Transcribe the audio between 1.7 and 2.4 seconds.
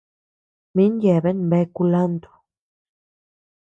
kulanto.